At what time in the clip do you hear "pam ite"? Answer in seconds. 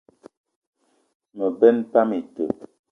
1.91-2.43